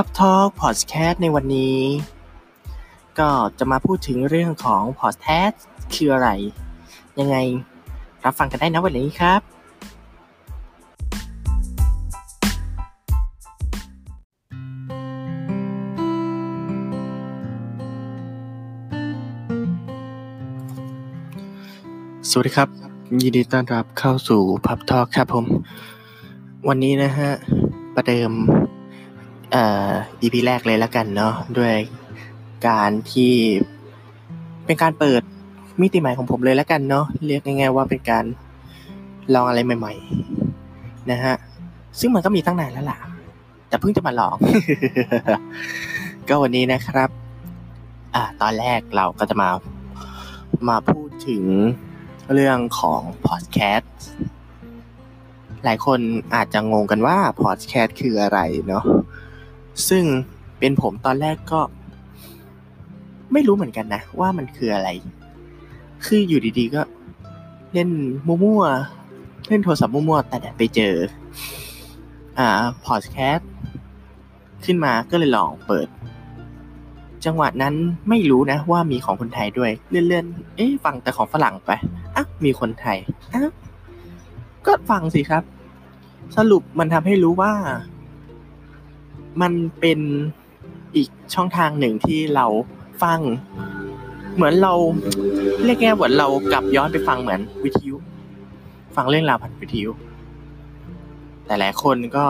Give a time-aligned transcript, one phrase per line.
[0.00, 1.78] พับทอ l k พอดแคสต์ในวันนี้
[3.18, 5.62] ก็จะมาพูดถึงเรื่องของพอดแคสต์
[5.94, 6.28] คืออะไร
[7.20, 7.36] ยังไง
[8.24, 9.40] รับฟังกันได้นะวันนี้ครับ
[22.30, 22.68] สวัสดีครับ
[23.22, 25.46] ยินดีต้อนรับเข้าสู่พับทอ l k ครับผม
[26.68, 27.30] วันนี้นะฮะ
[27.94, 28.32] ประเดิม
[29.54, 29.90] อ่อ
[30.22, 31.74] EP แรกเลยแล้วกันเนาะด้วย
[32.68, 33.34] การที่
[34.66, 35.22] เป็นการเปิด
[35.80, 38.24] มิติใหม่ของผมเลยแล้วกันเนาะเรียกง่ายๆว่าเป็นการ
[39.34, 39.94] ลองอะไรใหม่
[40.52, 41.36] ๆ นะฮะ
[41.98, 42.98] ซึ่งมันก็มีตั้งนานแล้วล่ะ
[43.68, 44.36] แต่เพิ่งจะมาลอง
[46.28, 47.10] ก็วันนี้นะครับ
[48.14, 49.48] อ่า ตอนแรกเราก็จะมา
[50.68, 51.44] มาพูดถึง
[52.32, 53.94] เรื่องของพอดแคสต์
[55.64, 56.00] หลายคน
[56.34, 58.38] อาจจะงงกันว่าพอดแคสต์คืออะไร
[58.68, 58.84] เนาะ
[59.88, 60.04] ซึ่ง
[60.58, 61.60] เป็นผมตอนแรกก็
[63.32, 64.88] ไม่รู้เหมือนกันนะ ว่ามันคืออะไร
[66.06, 66.82] คืออยู่ดีๆก็
[67.72, 67.90] เล่น
[68.26, 70.94] มั่วๆเล่นโทรศัพท์มั่วๆแต่ไปเจอ
[72.38, 72.48] อ่า
[72.86, 73.50] พอดแคสต์
[74.64, 75.88] ขึ้นมาก็เลยลองเปิด
[77.24, 77.74] จังหวะนั้น
[78.08, 81.70] ไม่รู้นะว่ามีของคนไทยด้วย เลื่อนๆ เอ๊ะฟังแต่ของฝรั่งไป
[82.16, 82.98] อะมีคนไทย
[83.34, 83.50] อะ
[84.66, 85.42] ก็ฟังสิครับ
[86.36, 87.52] สรุปมันทำให้รู้ว่า
[89.42, 90.00] มันเป็น
[90.96, 92.46] อีกช่องทางหนึ่งที่เรา
[93.02, 93.20] ฟัง
[94.34, 94.74] เหมือนเรา
[95.64, 97.96] เรียกแง่เหมือนเรากลับย้อนไปฟังเหมือนวิทยุ
[98.96, 99.90] ฟังเรื่องราวผ่านวิทยุ
[101.46, 102.26] แต่หลายคนก็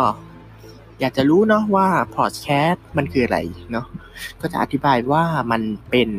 [1.00, 3.38] อยากจะรู้เนาะว่าพอดแคสต์มันคืออะไร
[3.72, 3.86] เนาะ
[4.40, 6.10] ก็จะอธิบายว่ามันเป็น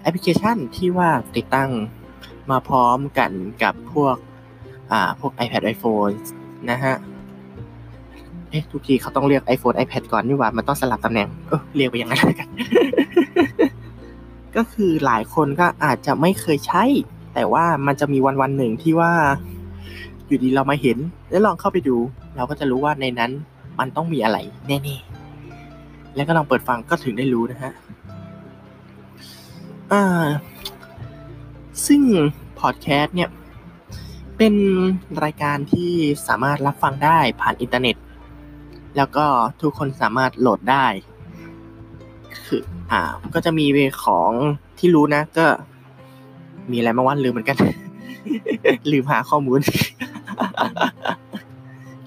[0.00, 1.70] แอปพลิเคชันที่ว่าติดตั้ง
[2.50, 4.16] มาพร้อมกันกับพวก
[4.92, 6.14] อ่าพวก iPad iPhone
[6.70, 6.94] นะฮะ
[8.56, 12.48] อ๊ะทุกทีเขาต้องเรียก iPhone iPad ก่อนนี่หว่า มันต้องสลับตำแหน่ง เออเรียกไปอย่างนั้นกัน
[14.56, 16.84] ก็คือหลายคนก็อาจจะไม่เคยใช้
[17.34, 19.12] แต่ว่ามันจะมีวันวันหนึ่งที่ว่า
[20.26, 20.98] อยู่ดีเรามาเห็น
[21.30, 21.96] แล้วลองเข้าไปดู
[22.36, 23.30] เราก็จะรู้ว่าในนั้น
[23.78, 24.38] มันต้องมีอะไร
[24.68, 27.72] แน่ๆ แล้วก็ลองเปิดฟังก็ถึงได้รู้นะฮะ
[29.92, 30.26] อ่า
[31.86, 32.00] ซึ่ง
[32.60, 33.30] พอดแคสต์เนี่ย
[34.38, 34.54] เป็น
[35.24, 35.90] รายการที่
[36.26, 37.96] สามารถรับฟังได้ผ่านอินเทอร์เน็ต
[38.96, 39.24] แล้วก็
[39.62, 40.86] ทุกคนสามารถโหลดได้
[42.46, 43.00] คืออ่า
[43.34, 43.66] ก็จะมี
[44.04, 44.30] ของ
[44.78, 45.46] ที่รู้นะ ก็
[46.70, 47.56] มีอะไรมาวันลืมเหมือนกัน
[48.92, 49.60] ลืมหาข้อมูล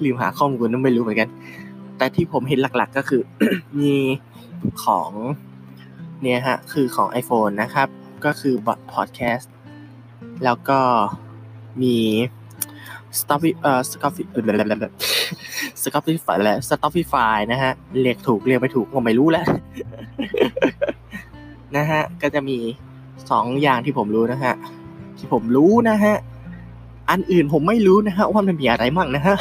[0.04, 1.30] ลืมหาข้อมูลนั่นไม่รู้เหมือนกัน
[1.98, 3.22] แต่ที่ผมเห็นหลักๆก็คือ
[3.80, 3.94] มี
[4.84, 5.12] ของ
[6.22, 7.88] เนี่ยฮะ คือของ iPhone นะครับ
[8.26, 9.54] ก็คือบอทพอดแคสต์
[10.44, 10.80] แล้วก็
[11.82, 11.96] มี
[13.20, 14.44] s t o p เอ่อ s c o f เอ่อ
[15.90, 19.48] s c o f ฟ y และ s t o p ฟ y นะฮะเรียกถูกเรียกไม่ถูกก็ไม่รู้แล้ว
[21.78, 22.58] นะฮะก็จะมี
[23.32, 24.54] สองอย่างที่ผมรู้นะฮะ
[25.18, 26.16] ที่ผมรู้นะฮะ
[27.10, 29.36] อันอื่นผมไม่รู้นะฮะว่ามันมีอะไรมั่งนะฮะ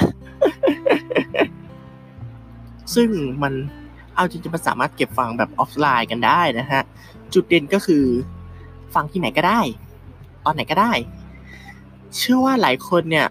[2.95, 3.09] ซึ่ง
[3.43, 3.53] มัน
[4.15, 6.81] เอาจริงๆมันสามารถเก็บฟังแบบออฟไลน์กันได้นะฮะ
[7.35, 8.05] จุดเด่นก็คือ
[8.95, 9.61] ฟังที่ไหนก็ได้
[10.45, 10.93] ตอนไหนก็ได้
[12.17, 13.27] เชื่อว่าหลายคนเนี่ย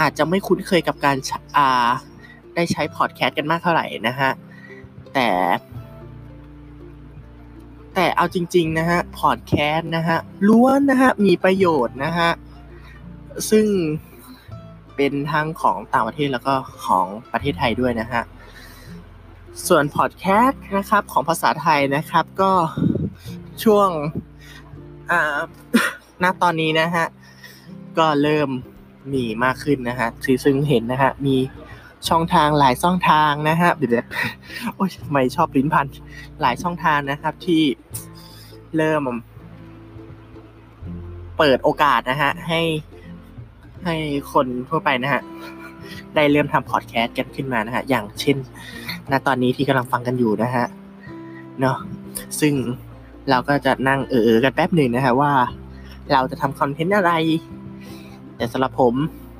[0.00, 1.16] อาจจะไม่คุ้นเคยกับการ
[1.56, 1.88] อ่า
[2.56, 4.30] ได้ใช้พอดแคสต์กันมากเท่าไหร่นะฮะ
[5.14, 5.28] แต่
[7.94, 10.18] แต่เอาจริง ๆ นะฮะพอดแคสต์นะฮะ
[10.48, 12.30] ล้วนนะฮะมีประโยชน์นะฮะ
[13.50, 13.66] ซึ่ง
[14.96, 18.22] เป็นทั้งของต่างประเทศแล้วก็ของประเทศไทยด้วยนะฮะ
[19.66, 22.52] ส่วนพอดแคสต์นะครับของภาษาไทยนะครับก็
[23.64, 23.88] ช่วง
[25.10, 25.38] อ่า
[26.22, 27.06] ณตอนนี้นะฮะ
[27.98, 28.48] ก็เริ่ม
[29.12, 30.08] มีมากขึ้นนะฮะ
[30.44, 31.36] ซึ่งเห็นนะฮะ มี
[32.08, 34.06] ช่องทางหลายช่องทางนะฮะเดี๋ยว
[34.74, 35.86] โอ้ยไม่ชอบลิ้นพัน
[36.40, 37.62] หลายช่องทางนะครับ ที่
[38.76, 39.02] เริ่ม
[41.38, 42.60] เปิดโอกาสนะฮะให้
[43.84, 43.96] ให้
[44.32, 45.22] คนทั่วไปนะฮะ
[46.14, 48.36] ได้เริ่มทำพอดแคสต์กันขึ้นมานะฮะอย่างเช่น
[49.10, 50.66] ณตอนนี้ที่กำลังฟังกันอยู่นะฮะ
[51.60, 51.76] เนาะ
[52.40, 52.54] ซึ่ง
[53.30, 55.32] เราก็จะนั่งเออๆกันแป๊บหนึ่งนะฮะว่า
[56.12, 57.12] เราจะทำคอนเทนต์อะไร
[58.36, 58.94] แต่สำหรับผม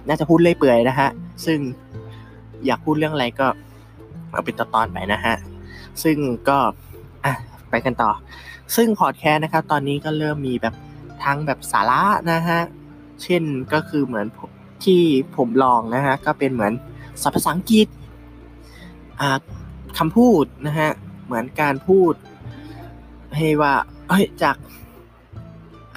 [0.09, 1.09] น่าจะพูดเล่อยเปื่อยนะฮะ
[1.47, 1.59] ซึ่ง
[2.64, 3.47] อยากพูดเรื่องอะไรก็
[4.32, 5.35] เอาเป็นตอนๆไปนะฮะ
[6.03, 6.17] ซึ่ง
[6.49, 6.58] ก็
[7.25, 7.35] อะ
[7.70, 8.11] ไปกันต่อ
[8.76, 10.75] ซึ่งพอดแคสต์นะครับ ตอนนี้ก็เริ่มมีแบบ
[11.25, 12.61] ทั้งแบบสาระนะฮะ
[13.23, 13.43] เช่น
[13.73, 14.26] ก็คือเหมือน
[14.85, 15.00] ที่
[15.37, 16.73] ผมลองนะฮะ ก็เป็นเหมือน
[17.23, 17.87] ศัพท์ภาษาอังกฤษ
[19.20, 19.38] อ่า
[19.99, 20.91] คำพูดนะฮะ
[21.25, 22.14] เหมือนการพูด
[23.37, 23.73] ให้ว่า
[24.09, 24.56] เอ้ยจาก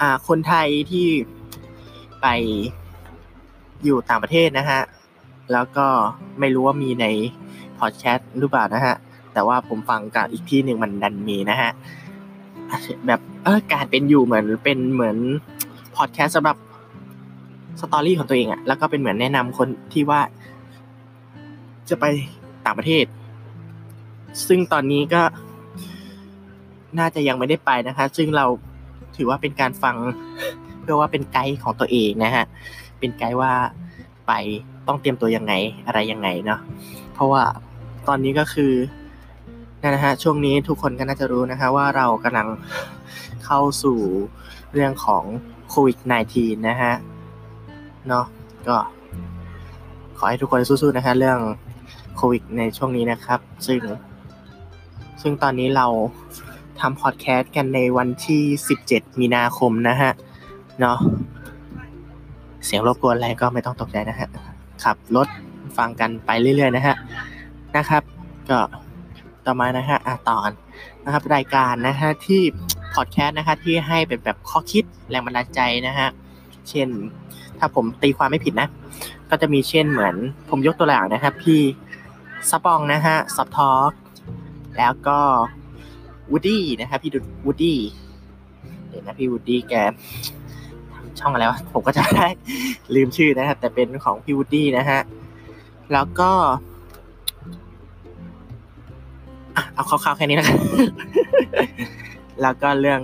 [0.00, 1.06] อ่าคนไทยที่
[2.22, 2.26] ไป
[3.84, 4.80] อยู่ต่างประเทศนะฮะ
[5.52, 5.86] แล้วก็
[6.40, 7.06] ไม่รู้ว่ามีใน
[7.78, 8.96] พอดแคสต์หรือเปล่านะฮะ
[9.32, 11.70] แต่ว่าผมฟังกับอีกที่หนึ่งมันดันมีนะฮะ
[13.06, 15.16] แบบเออการเป็นอยู่เหมือนเป็นเหมือน
[15.96, 16.56] พอดแคสต์สำหรับ
[17.80, 20.20] สตอรี่ของตัวเองอะแล้วก็เป็นเหมือนแนะนำคนที่ว่า
[21.88, 22.04] จะไป
[22.64, 23.04] ต่างประเทศ
[24.46, 25.22] ซึ่งตอนนี้ก็
[26.98, 28.46] น่าจะยังไม่ได้ไปนะคะ ซึ่งเรา
[29.16, 29.96] ถือว่าเป็นการฟัง
[30.80, 32.44] เพื่อว่าเป็นไกด์ของตัวเองนะฮะ
[32.98, 33.52] เป็นไกด์ว่า
[34.26, 34.32] ไป
[34.90, 35.52] ต้องเตรียมตัวยังไง
[35.86, 36.60] อะไรยังไงเนาะ
[37.14, 37.42] เพราะว่า
[38.08, 38.72] ตอนนี้ก็คือ
[39.82, 42.48] นะฮะช่วงนี้ทุกคนก็น่าจะรู้นะคะว่าเรากำลัง
[43.44, 43.98] เข้าสู่
[44.72, 45.24] เรื่องของ
[45.68, 45.98] โควิด
[46.32, 46.92] -19 นะฮะ
[48.08, 48.24] เนาะ
[48.68, 48.76] ก็
[50.18, 51.38] ขอให้ทุกคนสู้ๆนะฮะเรื่อง
[52.16, 53.80] โควิดในช่วงนี้นะครับ ซึ่ง
[55.22, 55.86] ซึ่งตอนนี้เรา
[56.80, 58.42] ทำพอดแคสต์กันในวันที่
[58.82, 60.12] 17 มีนาคมนะฮะ
[60.80, 60.98] เนาะ
[62.64, 64.28] เสียงรบกวนอะไรก็ไม่ต้องตกใจนะฮะ
[64.84, 65.28] ขับรถ
[65.78, 66.96] ฟังกันไปเรื่อยๆนะฮะ
[67.76, 68.02] นะครับ
[68.50, 68.60] ก็
[69.44, 70.50] ต่อมานะฮะอะตอน
[71.04, 72.42] นะครับ รายการนะฮะที่
[72.94, 76.08] พอดแคสต์นะคะที่ให้เป็นแบบข้อคิดแรงบันดาลใจนะฮะ
[76.68, 76.88] เช่น
[77.58, 78.68] ถ้าผมตีความไม่ผิดนะ
[79.30, 80.14] ก็จะมีเช่นเหมือน
[80.50, 81.60] ผมยกตัวอย่างนะครับ พี่
[82.50, 83.92] ซับปองนะฮะซับทอล์ก
[84.78, 85.18] แล้วก็
[86.30, 87.12] วูดดี้นะครับพี่
[87.44, 87.78] วูดดี้
[88.88, 89.74] เดี๋ยวนะพี่วูดดี้แก
[91.18, 92.26] ช่องอะไรวะผมก็จะได้
[92.94, 95.00] ลืมชื่อนะฮะแต่เป็นของพี่วูดดี้นะฮะ
[95.92, 96.30] แล้วก็
[99.74, 100.58] เอาคร่าวๆแค่นี้นะครับ
[102.42, 103.00] แล้วก็เรื่อง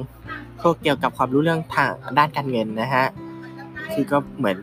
[0.61, 3.05] พวกเกี่ยวกับความรู้เรื่องทางด้านการเงินนะฮะ
[3.93, 4.57] คือก็เหมือน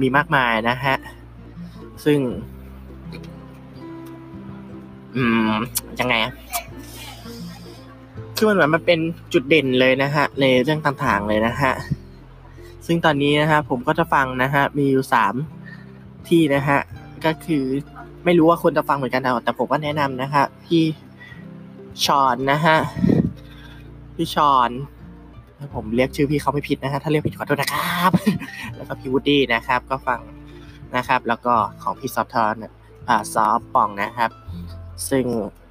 [0.00, 0.94] มีมากมายนะฮะ
[2.04, 2.18] ซึ่ง
[5.16, 5.52] อืม
[6.00, 6.14] ยังไง
[8.36, 9.00] คือมันเหมือนมันเป็น
[9.32, 11.72] จุดเด่นเลยนะฮะในเรื่องต่างๆเลยนะฮะ
[12.92, 15.34] ซึ่งตอนนี้นะฮะผมก็จะฟังนะฮะมีอยู่สาม
[16.28, 16.78] ที่นะฮะ
[17.24, 17.64] ก็คือ
[18.24, 20.84] ไม่รู้ว่าคนจะฟังเหมือนกันแต่ผมก็แนะนำนะฮะพี่
[22.04, 22.76] ชอนนะฮะ
[24.14, 24.70] พี่ชอน
[25.74, 28.10] ผมเรียกชื่อพี่เขาไม่ผิดนะฮะถ้าเรียกผิดขอโทษนะครับ
[28.76, 30.20] แล้วก็พี่วูดดี้นะครับ ก็ฟัง
[30.96, 32.54] นะครับ แล้วก็ของพี่ซอฟทอน
[33.08, 34.30] อ่าซอฟปองนะครับ
[35.10, 35.24] ซึ่ง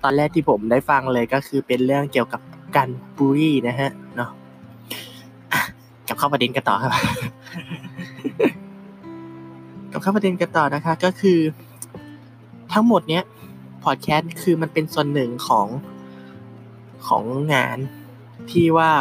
[0.04, 2.42] ตอนแรกที่ผมได้ฟังเลยก็คือเป็นเรื่องเกี่ยวกับ
[2.76, 4.30] การบูรี่นะฮะเนาะ
[6.20, 6.92] เข้าประเด็นกันต่อครับ
[9.92, 11.40] กับเข้าประเด็นกันต่อนะคะ ก็คือ
[12.74, 13.24] ทั้งหมดเนี้ย
[13.84, 15.68] พอดแคสต์คือมันเป็นส่วนหนึ่งของ
[17.08, 17.24] ของ
[17.54, 17.78] งาน
[18.52, 18.92] ที่ว่า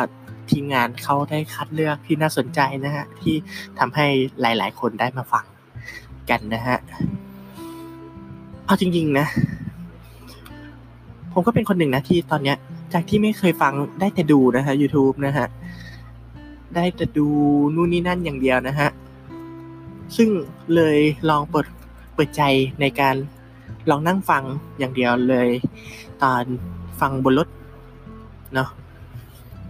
[0.51, 3.35] ทีมงานเขาได้คัดเลือกที่น่าสนใจนะฮะ ที่
[3.79, 4.07] ทำให้
[4.41, 5.45] หลาย ๆ คนได้มาฟัง
[6.31, 6.79] กันนะฮะ
[8.67, 9.27] เอาจริง ๆ นะ
[11.33, 12.57] ผมก็เป็นคนหนึ่งนะที่ตอนเนี้ย
[12.93, 15.47] จากที่ไม่เคยฟังได้แต่ดูนะฮะ YouTube นะฮะ
[16.75, 17.27] ได้แต่ดู
[17.75, 18.91] นู่นนี่นั่นอย่างเดียวนะฮะ
[20.17, 20.29] ซึ่ง
[20.75, 20.99] เลย
[21.31, 21.67] ลองเปิด
[22.15, 22.43] เปิดใจ
[22.81, 23.15] ในการ
[23.91, 24.43] ลองนั่งฟัง
[24.79, 25.49] อย่างเดียวเลย
[26.23, 26.45] ตอน
[27.01, 27.49] ฟังบนรถ
[28.55, 28.69] เนาะ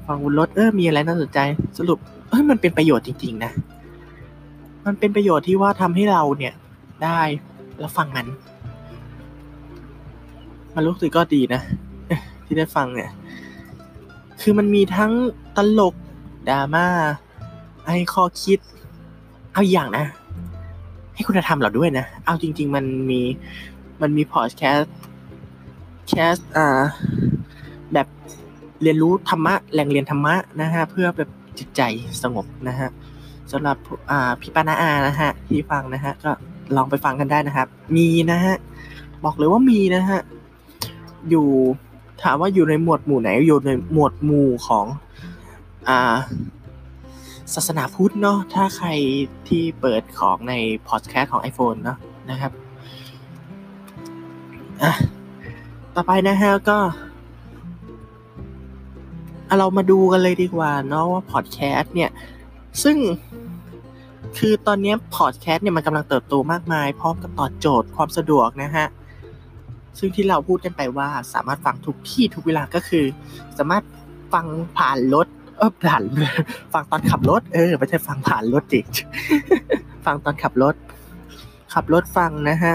[0.06, 1.38] ฟังบนรถเออมีอะไรน่าสนใจ
[1.78, 1.98] สรุป
[2.28, 3.52] เออมันเป็นประโยชน์จริงๆนะ
[4.86, 6.54] มันเป็นประโยชน์ที่ว่าทำให้เราเนี่ย
[7.04, 7.20] ได้
[7.78, 8.26] แล้วฟังมัน
[10.74, 11.60] มันรู้สึกก็ดีนะ
[12.44, 13.10] ที่ได้ฟังเนี่ย
[14.40, 15.12] คือมันมีทั้ง
[15.56, 15.94] ตลก
[16.50, 16.86] ดราม่า
[17.86, 18.58] ให้ข้อคิด
[19.52, 20.06] เอาอย่างนะ
[21.14, 23.20] ให้คุณธรรมเราด้วยนะ เอาจริง ๆ มันมี
[24.00, 24.94] มันมีพอดแคสต์
[26.08, 26.80] แคสอ่า
[27.92, 28.06] แบบ
[28.82, 31.82] เรียนรู้ธรรมะแหล่งเรียนธรรมะนะฮะเพื่อแบบจิตใจ
[32.22, 32.88] สงบนะฮะ
[33.52, 33.76] สำหรับ
[34.10, 36.30] อ่าพี่ปานาอานะฮะที่ฟังนะฮะก็
[36.76, 38.54] ลองไปฟังกันได้นะครับ มีนะฮะ
[39.24, 40.20] บอกเลยว่ามีนะฮะ
[41.30, 41.46] อยู่
[42.22, 44.86] ถามว่าอยู่ในหมวดหมู่ไหนอยู่ในหมวดหมู่ของ
[45.88, 46.00] อ่า
[47.54, 48.88] ศาสนาพุทธเนาะถ้าใคร
[49.48, 50.54] ที่เปิดของใน
[50.88, 51.98] พอดแคสต์ของ iPhone เนาะ
[52.30, 52.52] นะครับ
[54.82, 54.92] อะ
[55.94, 56.78] ต่อไปนะฮะก็
[59.58, 62.10] เรามาดูกันเลยดีกว่าเนาะว่าพอดแคสต์เนี่ย
[62.82, 62.96] ซึ่ง
[64.38, 68.86] คือตอนนี้พอดแคสต์เนี่ยมันกำลังเติบโตมากมาย พร้อมกับตอบโจทย์ความสะดวกนะฮะ
[69.98, 73.04] ซึ่งที่เราพูดกันไปว่าสามารถฟังทุกที่ทุกเวลาก็คือ
[73.58, 73.84] สามารถ
[74.32, 75.26] ฟังผ่านรถ
[75.58, 76.02] เออผ่าน
[76.72, 78.80] ฟังตอนขับรถ เออ ไม่ใช่ฟังผ่านรถจิ
[80.04, 80.74] ฟังตอนขับรถ
[81.74, 82.74] ขับรถฟังนะฮะ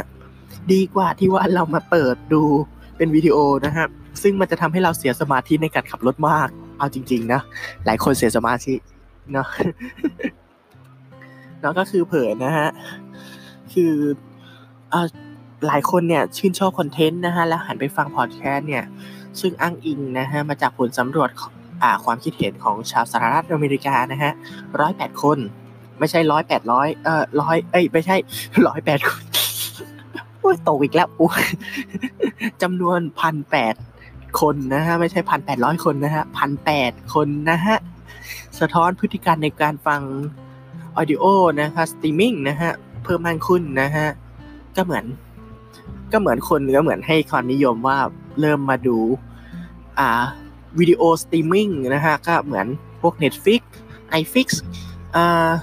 [0.71, 2.41] ดีกว่าที่ว่าเรามาเปิดดู
[2.97, 3.85] เป็นวิดีโอนะฮะ
[4.21, 7.41] ซึ่งมันจะทำให้เราเสียสมาธิในการขับรถมาก เอาจริง ๆ นะ
[7.85, 8.73] หลายคนเสียสมาธิ
[9.31, 9.47] เนาะ
[11.59, 12.69] เนาะก็คือเผยนะฮะ
[13.73, 13.93] คือ
[14.93, 15.07] อ่า
[15.67, 18.83] หลายคนเนี่ยชื่นชอบคอนเทนต์นะฮะ แล้วหันไปฟังพอดแคสต์เนี่ย
[19.39, 21.29] ซึ่งอ้างอิงนะฮะ มาจากผลสำรวจ
[22.05, 24.31] ความคิดเห็นของชาวสหรัฐอเมริกานะฮะ
[24.79, 25.37] ร้อยแปดคน
[25.99, 28.15] ไม่ใช่ร้อยแปดร้อยเอ่อร้อยเอ้ยไม่ใช่
[28.67, 29.23] ร้อยแปดคน
[30.39, 31.29] โอ้ยตกอีกแล้วโอ้
[32.61, 33.75] จำนวนพันแปด
[34.41, 37.77] คนนะฮะไม่ใช่พันแปดร้อยคนนะฮะพันแปดคนนะฮะ
[38.59, 40.01] สะท้อนพฤติการในการฟัง
[40.95, 41.23] audio
[41.61, 42.71] นะคะสตรีมมิ่งนะฮะ
[43.03, 44.07] เพิ่มมากขึ้นนะฮะ
[44.75, 45.05] ก็เหมือน
[46.11, 47.97] ก็เหมือนคนก็เหมือนให้ความนิยมว่า
[48.39, 48.97] เริ่มมาดู
[49.99, 50.09] อ่า
[50.79, 52.67] video streaming นะฮะ ก็เหมือน
[53.01, 53.61] พวก Netflix
[54.21, 54.47] iflix
[55.15, 55.53] อ่า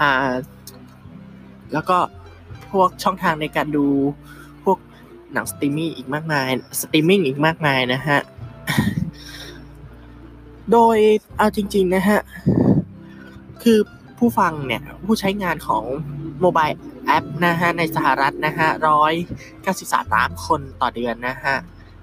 [0.00, 0.10] อ่า
[1.72, 1.98] แล้วก็
[2.70, 3.86] พวกช่องทางในการดู
[4.64, 4.78] พวก
[5.32, 6.48] หนังสตรีมมิ่งอีกมากมาย
[6.80, 8.18] สตรีมมิ่งอีกมากมายนะฮะ
[10.72, 10.96] โดย
[11.38, 12.20] เอาจริง ๆ นะฮะ
[13.62, 13.78] คือ
[14.18, 15.84] ผู้ฟังเนี่ย ผู้ใช้งานของ
[16.40, 16.66] โมบาย
[17.06, 19.12] แอปนะฮะ ในสหรัฐนะฮะร้อย
[19.62, 21.56] เก้าสิบสามล้านคนต่อเดือนนะฮะ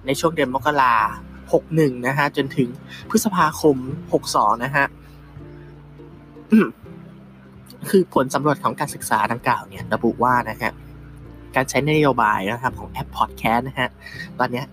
[0.06, 0.94] ในช่วงเดือนมกรา
[1.54, 2.70] หกหนึ่งนะฮะจนถึง
[3.10, 3.78] พฤษภาคม
[4.14, 4.86] หกสองนะฮะ
[7.90, 10.72] คือผลสำรวจของการศึกษาดังกล่าวเนี่ยระบุว่านะฮะ
[11.56, 13.90] การใช้นโยบายนะครับของแอปพอดแคสต์นะฮะ
[14.40, 14.64] ตอนนี้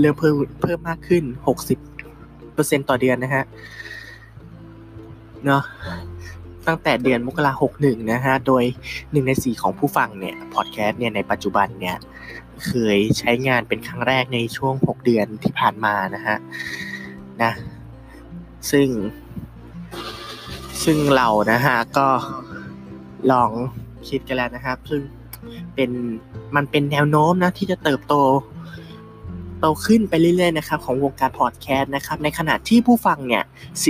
[0.00, 1.78] เริ่มเพิ่มเพิ่มมากขึ้นหกสิบ
[2.54, 3.44] เปอร์เซ็นต่อเดือนนะฮะ
[5.44, 5.62] เนาะ
[6.66, 8.64] ตั้งแต่เดือนมกราหกหนึ่งนะฮะ โดย
[9.12, 11.96] หนึ่งในสี่ของผู้ฟังเนี่ยพอดแคสต์เนี่ยในปัจจุบันเนี่ย
[12.66, 16.36] เคยใช้งานเป็นครั้งแรกในช่วง 6 เดือนที่ผ่านมานะฮะ
[17.42, 17.52] นะ
[18.70, 18.88] ซึ่ง
[20.84, 22.08] ซึ่งเรานะฮะก็
[23.32, 23.50] ลอง
[24.08, 25.02] คิดกันแล้วนะครับ ซึ่ง
[25.74, 25.90] เป็น
[26.56, 28.14] มันเป็นแนวโน้มนะที่จะเติบโต
[29.60, 33.44] โตขึ้นไปเรื่อยๆนะครับของวงการพอดแคสต์นะครับ ในขณะที่ผู้ฟังเนี่ย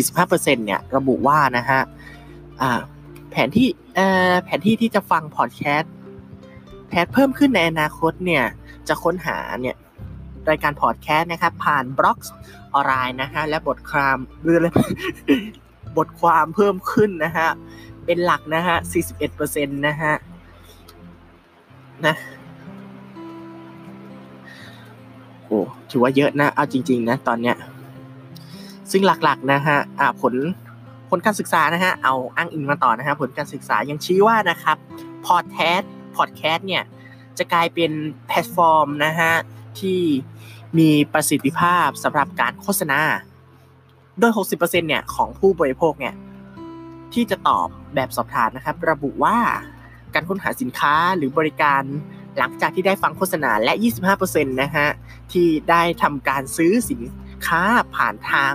[0.08, 1.80] 45%เนี่ยระบุว่านะฮะ
[2.60, 2.80] อ่า
[3.30, 4.00] แผนที่เอ
[4.30, 5.92] อแผนที่ที่จะฟังพอดแคสต์
[6.88, 8.44] แพทเพิ่มขึ้นในอนาคตเนี่ย
[8.90, 9.76] จะค้นหาเนี่ย
[10.50, 12.18] รายการพอดแคสต์นะครับ ผ่านบล็อก
[12.74, 14.58] ออนไลน์นะฮะและบทความหรือ
[15.98, 17.48] บทความเพิ่มขึ้นนะฮะ
[18.04, 18.76] เป็นหลักนะฮะ
[19.26, 20.14] 41%นะฮะ
[22.06, 22.14] นะ
[25.44, 25.58] โอ้
[25.90, 27.56] ถือว่าเยอะนะ เอาจริง ๆ นะ ตอนเนี้ย
[28.90, 30.34] ซึ่งหลักๆนะฮะอ่าผล
[31.10, 34.76] ผลการศึกษานะฮะ เอาอ้างอิงมาต่อนะฮะ ผลการศึกษายังชี้ว่านะครับ
[35.26, 36.82] พอดแคสต์ พอดแคสต์เนี่ย
[37.40, 37.92] จะกลายเป็น
[38.26, 39.32] แพลตฟอร์มนะฮะ
[39.80, 40.00] ที่
[40.78, 43.00] มีประสิทธิภาพสำหรับการโฆษณา
[44.18, 46.14] โดย 60%เนี่ยของผู้บริโภคเนี่ย
[47.14, 49.38] ที่จะตอบแบบสอบถามนะครับ ระบุว่า
[50.14, 51.82] การค้นหาสินค้าหรือบริการ
[52.38, 53.72] หลังจากที่ได้ฟังโฆษณาและ
[54.12, 54.88] 25%นะฮะ
[55.32, 57.00] ที่ได้ทำการซื้อสิน
[57.46, 57.62] ค้า
[57.96, 58.54] ผ่านทาง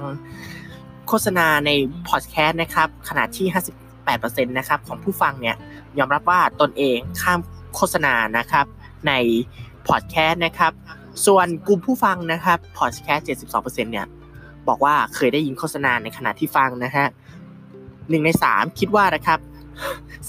[1.08, 1.72] โฆษณาใน
[2.08, 3.48] พอดแคสต์นะครับขณะที่
[3.98, 5.56] 58%นะครับของผู้ฟังเนี่ย
[5.98, 7.40] ยอมรับว่าตนเองข้าม
[7.76, 8.66] โฆษณานะครับ
[9.08, 9.14] ใน
[9.88, 10.74] พอดแคสต์นะครับ
[11.26, 14.08] ส่วนกลุ่มผู้ฟังนะครับพอดแคสต์72%เนี่ย
[14.68, 17.06] บอกว่าเคยได้ยินโฆษณาในขณะที่ฟังนะฮะ
[18.10, 19.40] หนึ่งในสามคิดว่านะครับ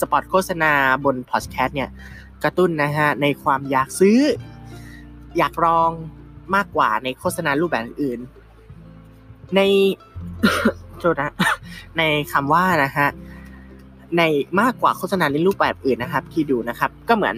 [0.01, 0.73] สปอตโฆษณา
[1.05, 1.91] บนพอดแคสต์เนี่ย
[2.45, 4.19] กระตุ้นนะฮะในความอยากซื้อ
[5.39, 5.91] อยากลอง
[6.55, 8.21] มากกว่าในโฆษณารูปแบบอื่น
[9.57, 9.61] ใน
[10.99, 11.33] โทษนะ
[11.99, 13.09] ในคำว่านะฮะ
[14.19, 14.23] ใน
[14.61, 17.37] มากกว่าโฆษณาในรูปแบบอื่นนะครับ ที่ดูนะครับ ก็เหมือน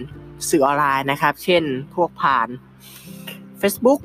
[0.49, 1.63] สื่อออนไลน์นะครับ เช่น
[1.95, 2.47] พวกผ่าน
[3.61, 3.99] Facebook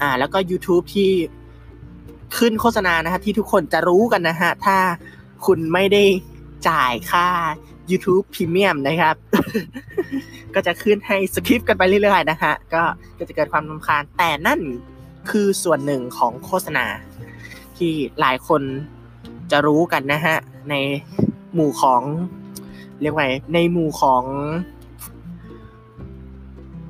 [0.00, 1.10] อ่าแล้วก็ YouTube ที่
[2.38, 4.76] ขึ้นโฆษณานะฮะที่ทุกคนจะรู้กันนะฮะถ้า
[5.46, 6.04] คุณไม่ได้
[6.68, 7.28] จ่ายค่า
[7.90, 9.16] YouTube Premium นะครับ
[10.54, 12.82] ก็จะขึ้นให้สคริปต์กันไปเรื่อยๆนะฮะก็
[13.18, 14.60] ก็จะเกิดความรำคาญแต่นั่น
[15.30, 16.86] คือส่วนหนึ่งของโฆษณา
[17.76, 18.62] ที่หลายคน
[19.50, 20.36] จะรู้กันนะฮะ
[20.70, 20.74] ใน
[21.54, 22.02] หมู่ของ
[23.02, 24.22] เรียกว่าในหมู่ของ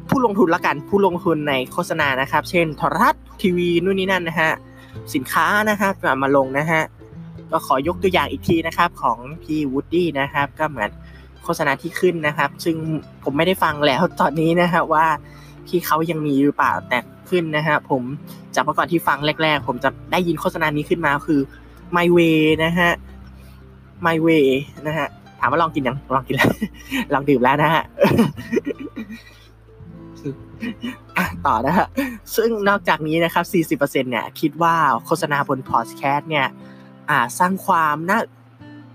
[0.08, 4.50] ผู้ลงทุนละกันผู้ลงทุนในโฆษณานะครับ เช่นโทรทัศน์ทีวีนู่นนี่นั่นนะฮะ
[5.14, 5.92] สินค้านะครับ
[6.22, 6.82] มาลงนะฮะ
[7.50, 10.90] ก็ขอยกตัวอย่างอีกทีนะครับของพี่วูดดี้นะครับ ก็เหมือน
[11.44, 12.76] โฆษณาที่ขึ้นนะครับ ซึ่ง
[13.24, 15.06] ผมไม่ได้ฟังแล้วตอนนี้นะฮะว่า
[15.66, 18.02] พี่เขายังมีหรือเปล่าแต่ขึ้นนะฮะผม
[18.54, 21.40] จากเมื่อก่อนที่ฟังแรก ๆ ผมจะได้ยินโฆษณานี้ขึ้นมาคือ
[21.96, 22.90] My Way นะฮะ
[24.06, 24.46] My Way
[24.86, 25.08] นะฮะ
[25.40, 26.50] ถามว่าลองกินยัง ลองกินแล้ว
[27.12, 27.84] ลองดื่มแล้วนะฮะ
[31.46, 31.86] ต่อนะฮะ
[32.36, 36.46] ซึ่งนอกจากนี้นะครับ 40%เนี่ยคิดว่าโฆษณาบนพอดแคสต์เนี่ย
[37.38, 38.18] สร้างความน่า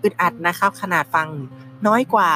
[0.04, 1.28] อึดอัดนะครับ ขนาดฟัง
[1.88, 2.32] น้อยกว่า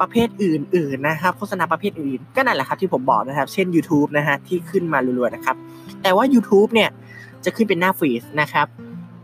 [0.00, 5.56] ประเภทอื่นๆนะครับโฆษณาประเภทอื่นก็นั่นแหละครับที่ผมบอกนะครับ เช่น YouTube นะฮะที่ขึ้นมารัวๆนะครับ
[6.02, 6.90] แต่ว่า YouTube เนี่ย
[7.44, 8.66] จะขึ้นเป็นหน้าฟีดนะครับ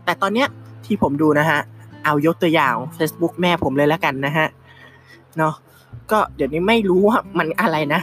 [0.05, 0.47] แต่ตอนเนี้ย
[0.85, 1.59] ที่ผมดูนะฮะ
[2.09, 4.47] เอายกตัวอย่าง Facebook แม่ผมเลยแล้วกันนะฮะ
[5.37, 5.53] เนาะ
[6.11, 8.01] ก็เดี๋ยวนี้ไม่รู้ว่ามันอะไรนะ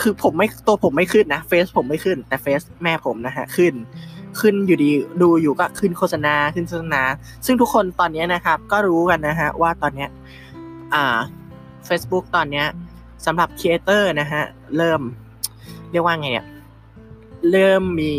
[0.00, 3.74] คือผมไม่ตัวผมไม่ขึ้นนะเฟซผมไม่ขึ้น แต่เฟซแม่ผมนะฮะขึ้น
[4.40, 4.90] ขึ้นอยู่ดี
[5.22, 7.02] ดูอยู่ก็ขึ้นโฆษณาขึ้นโฆษณา
[7.46, 10.10] ซึ่งทุกคนตอนนี้นะครับ ก็รู้กันนะฮะว่าตอนเนี้ย
[10.94, 11.18] อ่า
[11.88, 12.66] Facebook ตอนเนี้ย
[13.26, 14.42] สำหรับ creator นะฮะ
[14.76, 15.00] เริ่ม
[15.90, 16.46] เรียกว่าไงเนี่ย
[17.50, 18.12] เริ่มมี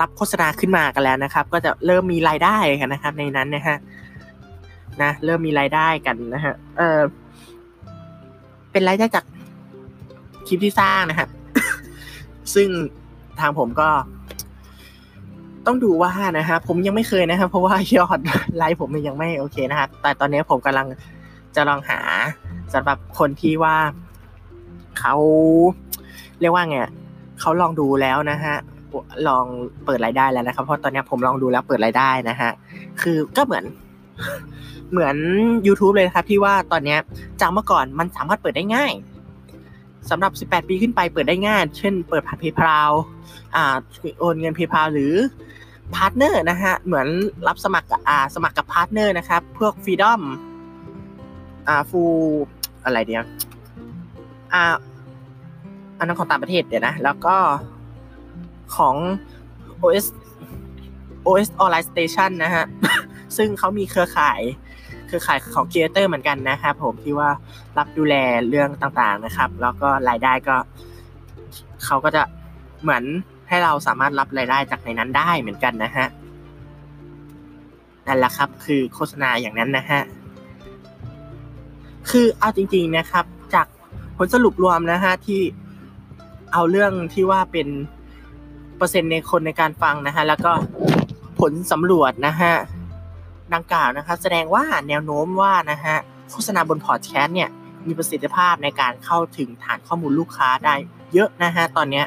[0.00, 3.76] รับโฆษณาขึ้นมากันแล้วนะครับ ก็จะเริ่มมีรายได้กันนะครับ ในนั้นนะฮะ
[5.02, 7.00] นะเริ่มมีรายได้กันนะฮะเออ
[8.72, 9.24] เป็นรายได้จาก
[10.46, 11.28] คลิปที่สร้างนะฮะ
[12.54, 12.68] ซึ่ง
[13.40, 13.88] ทางผมก็
[15.66, 18.18] ต้องดูว่านะฮะผมยังไม่เคยนะครับ เพราะว่ายอด
[18.56, 20.86] ไลฟ์ผมยังไม่โอเคนะครับแต่ตอนนี้ผมกำลัง
[21.56, 22.00] จะลองหา
[22.74, 23.76] สำหรับคนที่ว่า
[24.98, 25.14] เขา
[26.40, 26.78] เรียกว่าไง
[27.40, 28.56] เขาลองดูแล้วนะฮะ
[29.28, 29.44] ลอง
[29.84, 32.50] เปิดรายได้แล้วนะครับ เพราะตอนนี้ผมลองดูแล้วเปิดรายได้นะฮะ
[33.00, 33.64] คือก็เหมือน
[34.90, 35.16] เหมือน
[35.66, 36.96] YouTube เลยครับที่ว่าตอนนี้
[37.40, 38.92] จากเมื่อก่อนมันสามารถเปิดได้ง่าย
[40.10, 42.90] สำหรับ 18 ปีขึ้นไปเปิดได้ง่าย เช่น เปิดผ่าน PayPal
[43.56, 43.76] อ่า
[44.18, 45.14] โอนเงิน PayPal หรือ
[45.94, 47.06] partner นะฮะ เหมือน
[47.46, 50.20] รับสมัครอ่าสมัครกับ partner นะครับ พวก Freedom
[51.68, 52.02] อ่าฟู
[52.84, 53.24] อะไรเดียว
[54.52, 54.62] อ่า
[55.98, 57.36] อันนั้นของต่างประเทศเดี๋ยวนะ แล้วก็
[58.76, 58.96] ของ
[59.82, 60.06] OS
[61.26, 62.64] OS Online Station นะฮะ
[63.36, 64.40] ซึ่งเขามีเครือข่าย
[65.06, 67.30] เครือข่ายของ creator เหมือนกันนะครับผมที่ว่า
[67.78, 68.14] รับดูแล
[68.48, 70.56] เรื่องต่างๆนะครับ แล้วก็รายได้ก็
[71.84, 72.22] เขาก็จะ
[72.82, 73.02] เหมือน
[73.48, 76.06] ให้เราสามารถรับรายได้จากในนั้นได้เหมือนกันนะฮะ
[78.06, 80.00] นั่นแหละครับ คือโฆษณาอย่างนั้นนะฮะ
[82.10, 83.66] คือเอาจริง ๆนะครับ จาก
[84.16, 85.40] ผลสรุปรวมนะฮะที่
[86.52, 87.68] เอาเรื่องที่ว่าเป็น
[88.76, 90.52] เปอร์เซ็นต์ในคนในการฟังนะฮะแล้วก็
[91.40, 92.52] ผลสำรวจนะฮะ
[93.54, 95.96] ดังกล่าวนะครับ แสดงว่าแนวโน้มว่านะฮะ
[96.30, 97.50] โฆษณาบนพอดแคสต์เนี่ย
[97.86, 100.74] มีประสิทธิภาพในการเข้าถึงฐานข้อมูลลูกค้าได้
[101.14, 102.04] เยอะนะฮะตอนเนี้ย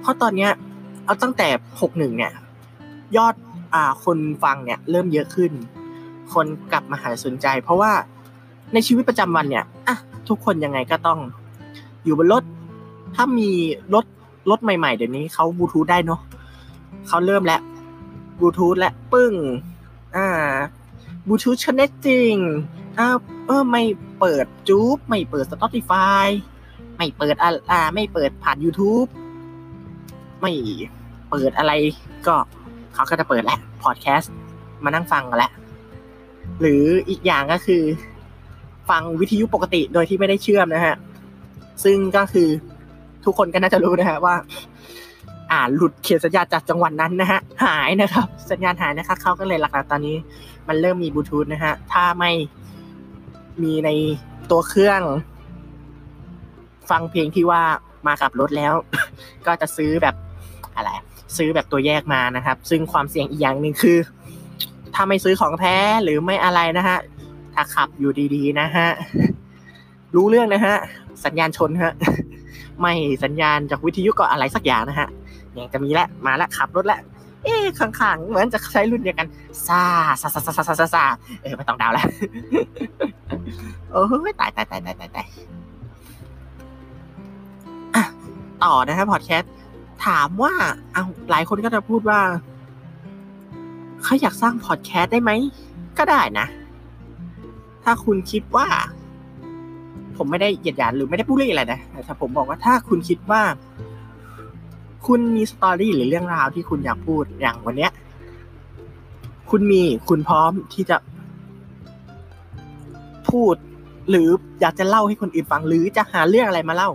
[0.00, 0.50] เพราะตอนเนี้ย
[1.04, 1.48] เอาตั้งแต่
[1.82, 2.32] 61 เนี่ย
[3.16, 3.34] ยอด
[3.74, 5.52] อ่าคนฟังเนี่ยเริ่มเยอะขึ้น
[6.32, 7.92] คนกลับมาหาสนใจ เพราะว่า
[8.72, 9.96] ในชีวิตประจำวันเนี่ยอะ
[10.28, 11.18] ทุกคนยังไงก็ต้อง
[12.04, 12.42] อยู่บนรถ
[13.14, 13.50] ถ้ามี
[13.94, 14.04] รถ
[14.50, 16.20] รถใหม่ๆ เดี๋ยวนี้เขาบลูทูธได้เนาะ
[17.08, 17.60] เขาเริ่มแล้ว
[18.38, 19.32] บลูทูธและปึ้ง
[20.16, 20.28] อ่า
[21.26, 22.34] บลูทูธชนจริง
[22.98, 23.08] อ่า
[23.46, 23.82] เออไม่
[24.20, 26.26] เปิดจู๊บไม่เปิด Spotify
[26.96, 29.08] ไม่เปิดอ่าไม่เปิดผ่าน YouTube
[30.40, 30.52] ไม่
[31.30, 31.72] เปิดอะไร
[32.26, 32.36] ก็
[32.94, 34.32] เขาก็จะเปิดแหละพอดแคสต์
[34.84, 35.52] มานั่งฟังกันแหละ
[36.60, 37.82] หรืออีกอย่างก็คือ
[38.90, 40.96] ฟังวิทยุปกติโดยที่ไม่ได้เชื่อมนะฮะ
[41.84, 42.48] ซึ่งก็คือ
[43.24, 44.34] ทุกคนก็น่าจะรู้นะฮะว่า
[45.50, 50.16] อ่าหลุดเขตสัญญาจากจังหวัดนั้นนะฮะหายนะครับ สัญญาณหายนะครับเขาก็เลยหลักๆตอนนี้
[50.68, 52.30] มันเริ่มมีบลูทูธนะฮะถ้าไม่
[53.62, 53.90] มีใน
[54.50, 55.00] ตัวเครื่อง
[56.90, 57.62] ฟังเพลงที่ว่า
[58.06, 58.74] มากับรถแล้ว
[59.46, 60.14] ก็จะซื้อแบบ
[60.76, 60.90] อะไร
[61.36, 63.98] ซื้อแบบตัวแยกมานะครับ ซึ่งความเสี่ยงอีกอย่างหนึ่งคือ
[64.94, 66.98] ถ้าไม่ซื้อของแท้หรือไม่อะไรนะฮะ
[67.54, 68.88] ถ้าขับอยู่ดีๆนะฮะ
[70.14, 70.74] รู้เรื่องนะฮะ
[71.24, 71.92] สัญญาณชนฮะ
[72.80, 75.08] ไม่สัญญาณจากวิทยุก็อะไรสักอย่างนะฮะ
[75.60, 77.00] ยังจะมีแล้วมาแล้วขับรถแล้ว
[77.44, 79.26] เอ๊ข้างๆเหมือนจะใช้รุ่นเดียวกัน
[79.66, 79.82] ซา
[80.20, 81.04] ซาซาซาซาซาซา
[81.42, 82.06] เออไม่ต้องดาวแล้ว
[83.90, 85.26] โอ้ยตายตายตายตายตายตาย
[88.64, 89.52] ต่อนะครับพอดแคสต์
[90.06, 90.52] ถามว่า
[90.92, 92.20] เอาหลายคนก็จะพูดว่า
[94.02, 95.30] เขาอยากสร้างพอดแคสต์ได้ไหม
[95.98, 96.46] ก็ได้นะ
[97.84, 98.66] ถ้าคุณคิดว่า
[100.16, 103.42] ผมไม่ได้เหยียดหยามหรือไม่ได้พูดเรื่องอะไรนะแต่ผมบอกว่าถ้าคุณคิดว่า
[105.08, 107.92] คุณมีสตอรี่หรือเรื่องราวที่คุณอยากพูดอย่างวันเนี้ย
[109.50, 110.96] คุณมีคุณพร้อมที่จะ
[113.30, 113.54] พูด
[114.10, 114.28] หรือ
[114.60, 116.90] อยากจะเล่าให้คนอื่นฟัง หรือจะหาเรื่องอะไรมาเล่า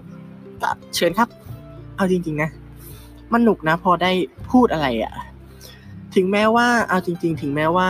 [0.62, 1.30] ก็เชิญครับ
[1.95, 2.49] เอาจริง ๆ นะ
[3.32, 4.12] มันหนุกนะ พอได้
[4.52, 5.13] พูดอะไรอะ่ะ
[6.15, 7.89] ถึงแม้ว่า เอาจริง ๆ ถึงแม้ว่า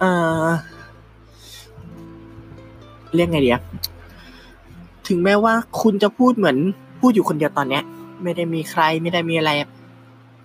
[0.00, 0.04] เอ
[0.44, 0.46] อ
[3.14, 3.60] เรียกไงเดีย
[5.08, 6.56] ถึงแม้ว่าคุณจะพูดเหมือน
[7.00, 7.84] พูดอยู่คนเดียวตอนเนี้ย
[8.24, 9.50] ไม่ได้มีใครไม่ได้มีอะไร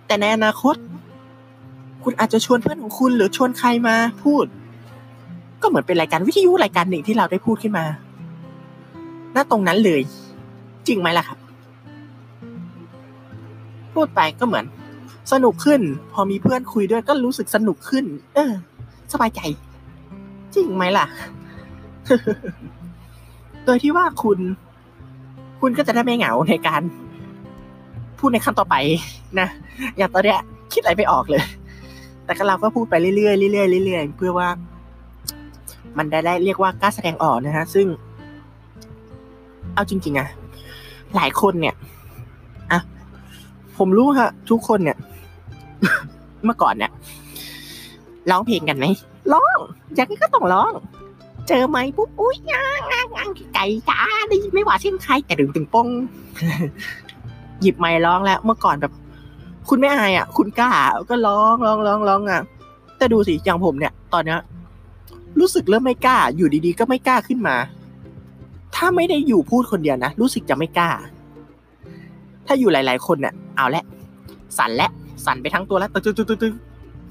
[0.06, 0.76] แต่ในอนาคต
[2.04, 4.46] คุณอาจจะชวนเพื่อนของคุณ หรือชวนใครมาพูด
[5.62, 7.84] ก็เหมือนเป็นรายการวิทยุรายการหนึ่งที่เราได้พูดขึ้นมา
[9.34, 10.00] ณตรงนั้นเลย
[10.86, 11.38] จริงไหมล่ะครับ
[13.94, 14.64] พูดไปก็เหมือน
[15.32, 15.80] สนุกขึ้น
[16.12, 18.52] พอมีเพื่อนคุยด้วยก็รู้สึกสนุกขึ้น เออ
[19.12, 19.40] สบายใจ
[20.54, 21.06] จริงไหมล่ะ
[23.64, 24.38] โดยที่ว่าคุณ
[25.60, 26.82] คุณก็จะได้ไม่เหงาในการ
[28.18, 28.76] พูดในขั้นต่อไป
[29.40, 29.48] นะ
[29.96, 30.40] อย่างตอนเนี้ย
[30.72, 31.42] คิดอะไรไม่ออกเลย
[32.24, 33.28] แต่ก็เราก็พูดไปเรื่อยๆเรื่
[33.62, 34.48] อยๆเรื่อยๆเพื่อว่า
[35.98, 37.86] มันได้เรียกว่ากล้าแสดงออกนะฮะซึ่ง
[39.74, 40.28] เอาจริงๆอะ
[41.16, 41.74] หลายคนเนี่ย
[42.72, 42.80] อะ
[43.78, 44.96] ผมรู้ฮะทุกคนเนี่ย
[46.44, 46.90] เมื่อก่อนเนี่ย
[48.30, 48.86] ร้องเพลงกันไหม
[49.32, 49.58] ร้อง
[49.94, 50.72] อยากก็ต้องร้อง
[51.48, 55.86] เจอไหมปุ๊บอุ้ยงางงางไก่จ้าได้ยินไม่ว่าเช่นใครแต่ดึงตึงป้อง
[57.60, 58.92] หยิบไม้ร้องแล้ว เมื่อก่อนแบบ
[59.68, 60.72] คุณไม่อายอะ คุณกล้า
[61.10, 62.40] ก็ร้องร้องร้องร้องอะ
[62.98, 64.40] แต่ดูสิอย่างผมเนี่ย ตอนเนี้ย
[65.40, 67.56] รู้สึกเริ่มไม่กล้า อยู่ดีๆ ก็ไม่กล้าขึ้นมา
[68.74, 70.90] ถ้าไม่ได้อยู่พูดคนเดียวนะรู้สึกจะไม่กล้า
[72.46, 73.84] ถ้าอยู่หลาย ๆ คนเนี่ยเอาละ
[74.58, 74.90] สั่นและ
[75.24, 76.52] สั่นไปทั้งตัวแล้วตึ๊ดตึ๊ดตึ๊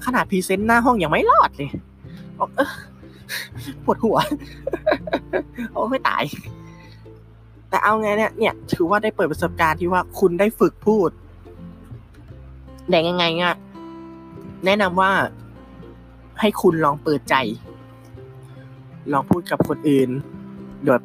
[0.04, 1.68] ขนาดพรีเซนต์หน้าห้องยังไม่รอดเลย
[2.56, 2.70] เออ
[3.84, 4.18] ปวดหัว
[5.72, 6.22] โอ้ไม่ตาย
[7.68, 11.10] แต่เอาไงเนี่ยเนี่ยถือว่าได้เปิดประสบการณ์ที่ว่าคุณได้ฝึกพูด
[12.88, 13.54] แต่ยังไงเนี่ย
[14.64, 15.10] แนะนำว่า
[16.40, 17.34] ให้คุณลองเปิดใจ
[19.12, 20.08] ลองพูดกับคนอื่น
[20.84, 21.02] แบบ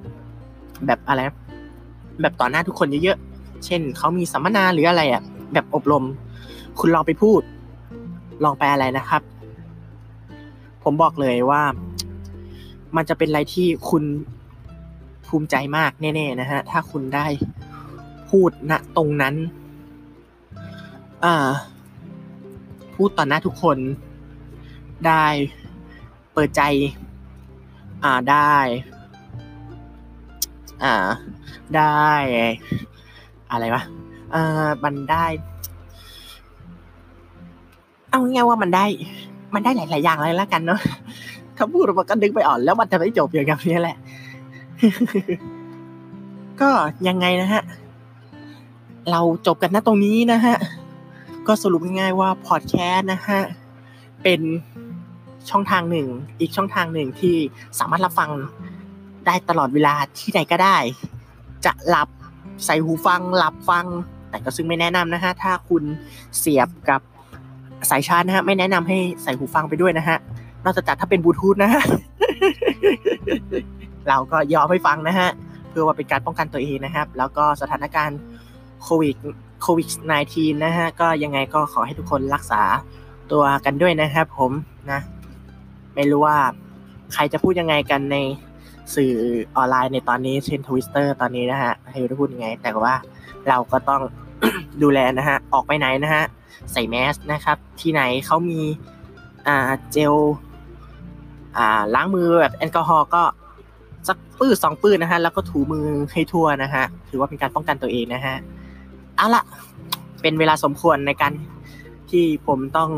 [0.86, 1.22] แบบอะไร
[2.22, 5.22] แบบต่อหน้าทุกคนเยอะๆ เช่นเขามีสัมมนาหรืออะไรอะ
[5.54, 6.04] แบบอบรม
[6.80, 7.42] คุณลองไปพูด
[8.44, 9.22] ลองไปอะไรนะครับ
[10.84, 11.62] ผมบอกเลยว่า
[12.96, 14.04] มันจะเป็นอะไรที่คุณ
[15.36, 17.28] ภูมิใจมากแน่ๆนะฮะถ้าคุณได้
[18.30, 19.36] พูดณตรงนั้น
[21.24, 21.36] อ่า
[22.96, 23.78] พูดต่อหน้าทุกคน
[25.08, 25.26] ได้
[26.34, 26.62] เปิดใจ
[28.04, 28.56] อ่าได้
[30.84, 30.94] อ่า
[31.76, 32.10] ได้
[33.52, 33.84] อะไรวะ
[34.32, 35.26] เอ่อมันได้
[38.10, 38.86] เอาง่ายว่ามันได้
[39.54, 40.80] มันได้หลาย ๆ อย่างเลยแล้วกันเนาะ
[41.58, 43.98] ถ้าพูดมันก็ดึงไปอ่อนแล้วมันจะไม่จบอย่างนี้แหละ
[46.62, 46.70] ก็
[47.08, 47.64] ยังไงนะฮะ
[49.12, 50.56] เราจบกันนะตรงนี้นะฮะ
[51.48, 53.40] ก็สรุปง่ายๆว่าพอดแคสต์นะฮะ
[54.24, 54.42] เป็น
[55.50, 56.08] ช่องทางหนึ่ง
[56.40, 57.36] อีกช่องทางหนึ่งที่
[57.80, 58.30] สามารถรับฟัง
[59.26, 60.78] ได้ตลอดเวลาที่ใดก็ได้
[61.66, 62.10] จะหลับ
[62.66, 63.86] ใส่หูฟัง หลับฟัง
[64.30, 65.84] แต่ก็ซึ่งไม่แนะนำนะฮะ ถ้าคุณ
[66.38, 67.02] เสียบกับ
[67.90, 70.18] สายชาร์จนะฮะ ไม่แนะนำให้ใส่หูฟังไปด้วยนะฮะ
[70.64, 71.84] นอกจากถ้าเป็นบลูทูธนะฮะ
[74.08, 75.30] เราก็ยอมให้ฟังนะฮะ
[75.70, 78.20] เพื่อว่าเป็นการป้องกันตัวเองนะครับ แล้วก็สถานการณ์
[78.84, 79.16] โควิด
[79.62, 79.88] โควิด
[80.28, 82.62] -19 นะฮะ ก็ยังไงก็ขอให้ทุกคนรักษา
[83.32, 84.52] ตัวกันด้วยนะครับผม
[84.92, 85.00] นะ
[85.96, 86.38] ไม่รู้ว่า
[87.14, 88.18] ใครจะพูดยังไงกันใน
[88.96, 89.14] สื่อ
[89.56, 92.94] ออนไลน์ในตอนนี้เช่นทวิตเตอร์ตอนนี้นะฮะให้รู้พูดยังไง แต่ว่า
[93.50, 94.02] เราก็ต้อง
[94.82, 96.24] ดูแลนะฮะ ออกไปไหนนะฮะ
[96.72, 98.62] ใส่แมสนะครับ ที่ไหนเขามี
[99.48, 100.14] อ่าเจล
[101.58, 103.24] อ่าล้างมือแบบแอลกอฮอล์ก็
[104.08, 108.36] สักปื้ดสองปื้ดนะฮะแล้วก็ถูมือให้ทั่วนะฮะถือว่าเป็นการป้องกันตัวเองนะฮะ
[109.18, 109.44] เอาละ
[110.22, 111.34] เป็นเวลาสมควรในการ
[112.12, 112.90] ที่ผมต้อง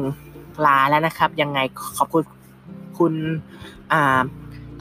[0.66, 1.60] ลาแล้วนะครับ ยังไง
[1.98, 2.24] ขอบคุณ
[3.00, 3.14] คุณ
[3.92, 4.22] อ่า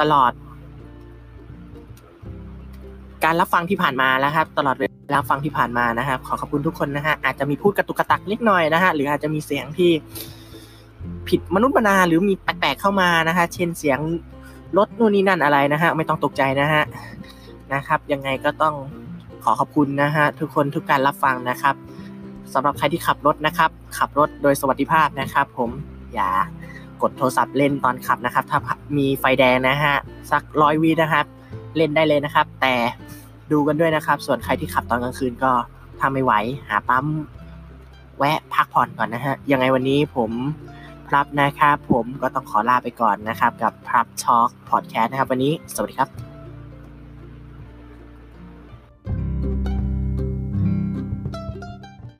[0.00, 0.32] ตลอด
[3.24, 4.84] การรับฟังที่ผ่านมาแล้วครับ ตลอดเว
[5.14, 9.90] ลาฟังที่ผ่านมานะครับ ขอขอบคุณทุกคนนะฮะอาจจะมีพูดกระตุกกระตักเล็กน้อยนะฮะหรืออาจจะมีเสียงที่
[11.28, 13.98] ผิดมนุษย์มนาหรือมีแปลกๆเข้ามานะฮะเช่นเสียง
[14.78, 16.82] รถนู่นนี่นั่นอะไรนะฮะไม่ต้องตกใจนะฮะ
[17.74, 18.74] นะครับ ยังไงก็ต้อง
[19.44, 21.74] ขอขอบคุณนะฮะทุกคนทุกการรับฟังนะครับ
[22.54, 25.70] สำหรับใครที่ขับรถนะครับ ขับรถโดยสวัสดิภาพนะครับ ผม
[26.14, 26.28] อย่า
[27.02, 28.58] กดโทรศัพท์เล่นตอนขับนะครับ ถ้า
[28.98, 29.94] มีไฟแดงนะฮะ
[30.30, 31.26] สักร้อยวินะครับ
[31.76, 32.74] เล่นได้เลยนะครับ แต่
[33.52, 35.52] ดูกันด้วยนะครับ ส่วนใครที่ขับตอนกลางคืนก็
[35.98, 36.32] ถ้าไม่ไหว
[36.68, 37.06] หาปั๊ม
[38.18, 40.30] แวะพักผ่อนก่อนนะฮะยังไงวันนี้ผม
[41.14, 46.33] รับนะครับ ผมก็ต้องขอลาไปก่อนนะครับ กับพรับช็อคพอดแคสต์นะครับ วันนี้สวัสดีครับ